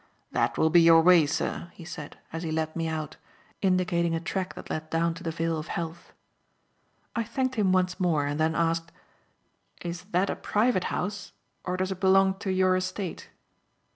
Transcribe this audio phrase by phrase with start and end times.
[0.31, 3.17] "That will be your way, sir," he said, as he let me out,
[3.61, 6.11] indicating a track that led down to the Vale of Health.
[7.15, 8.91] I thanked him once more and then asked:
[9.81, 11.33] "Is that a private house
[11.63, 13.29] or does it belong to your estate?"